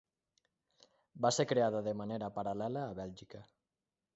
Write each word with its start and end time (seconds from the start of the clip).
Va 1.25 1.31
ser 1.37 1.45
creada 1.51 1.81
de 1.89 1.95
manera 2.01 2.33
paral·lela 2.39 2.87
a 2.87 2.99
Bèlgica. 3.05 3.47